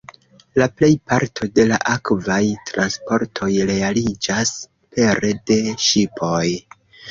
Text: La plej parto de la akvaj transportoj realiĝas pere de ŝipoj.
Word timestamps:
La 0.59 0.67
plej 0.77 0.87
parto 1.11 1.49
de 1.59 1.65
la 1.71 1.77
akvaj 1.97 2.39
transportoj 2.71 3.51
realiĝas 3.73 4.57
pere 4.97 5.33
de 5.53 5.61
ŝipoj. 5.87 6.45